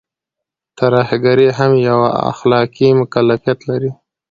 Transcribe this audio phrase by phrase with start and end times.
[0.79, 1.99] ترهګري هم يو
[2.31, 3.91] اخلاقي مکلفيت لري.